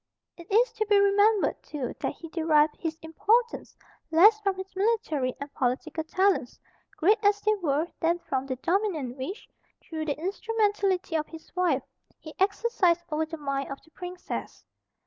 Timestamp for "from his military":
4.41-5.35